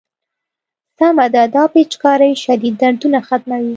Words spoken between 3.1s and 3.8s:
ختموي.